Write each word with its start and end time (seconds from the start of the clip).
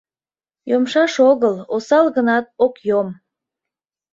Йомшаш 0.69 1.13
огыл, 1.29 1.55
осал 1.75 2.05
гынат, 2.15 2.45
ок 2.65 2.75
йом... 2.87 3.07